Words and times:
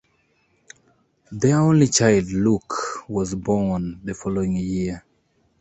Their 1.31 1.59
only 1.59 1.85
child, 1.85 2.25
Luke, 2.31 3.07
was 3.07 3.35
born 3.35 4.01
the 4.03 4.15
following 4.15 4.55
year. 4.55 5.05